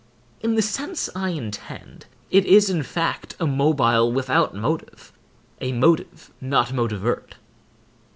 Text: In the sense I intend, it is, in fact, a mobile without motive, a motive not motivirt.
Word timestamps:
In 0.41 0.55
the 0.55 0.63
sense 0.63 1.11
I 1.15 1.29
intend, 1.29 2.07
it 2.31 2.43
is, 2.47 2.71
in 2.71 2.81
fact, 2.81 3.35
a 3.39 3.45
mobile 3.45 4.11
without 4.11 4.55
motive, 4.55 5.13
a 5.59 5.73
motive 5.73 6.31
not 6.41 6.69
motivirt. 6.69 7.35